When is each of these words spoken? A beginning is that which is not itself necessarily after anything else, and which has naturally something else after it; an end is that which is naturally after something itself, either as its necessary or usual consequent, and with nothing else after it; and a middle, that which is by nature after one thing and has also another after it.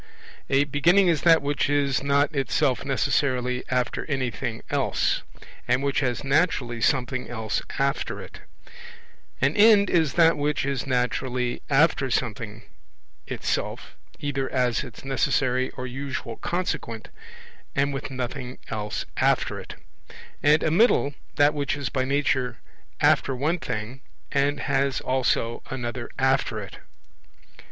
A 0.49 0.63
beginning 0.63 1.09
is 1.09 1.21
that 1.21 1.43
which 1.43 1.69
is 1.69 2.01
not 2.01 2.33
itself 2.35 2.83
necessarily 2.83 3.63
after 3.69 4.03
anything 4.05 4.63
else, 4.71 5.21
and 5.67 5.83
which 5.83 5.99
has 5.99 6.23
naturally 6.23 6.81
something 6.81 7.29
else 7.29 7.61
after 7.77 8.19
it; 8.19 8.39
an 9.41 9.55
end 9.55 9.91
is 9.91 10.13
that 10.15 10.37
which 10.37 10.65
is 10.65 10.87
naturally 10.87 11.61
after 11.69 12.09
something 12.09 12.63
itself, 13.27 13.95
either 14.17 14.51
as 14.51 14.83
its 14.83 15.05
necessary 15.05 15.69
or 15.77 15.85
usual 15.85 16.37
consequent, 16.37 17.09
and 17.75 17.93
with 17.93 18.09
nothing 18.09 18.57
else 18.69 19.05
after 19.17 19.59
it; 19.59 19.75
and 20.41 20.63
a 20.63 20.71
middle, 20.71 21.13
that 21.35 21.53
which 21.53 21.75
is 21.77 21.89
by 21.89 22.05
nature 22.05 22.57
after 23.01 23.35
one 23.35 23.59
thing 23.59 24.01
and 24.31 24.61
has 24.61 24.99
also 24.99 25.61
another 25.69 26.09
after 26.17 26.59
it. 26.59 26.79